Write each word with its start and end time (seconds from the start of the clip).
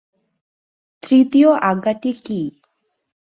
তৃতীয় 1.03 1.49
আজ্ঞাটি 1.69 2.11
কী? 2.25 2.41